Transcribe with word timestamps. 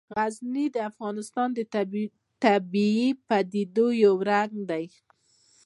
غزني 0.15 0.65
د 0.75 0.77
افغانستان 0.89 1.49
د 1.53 1.59
طبیعي 2.45 3.09
پدیدو 3.27 3.87
یو 4.03 4.15
رنګ 4.29 4.51
دی. 4.69 4.85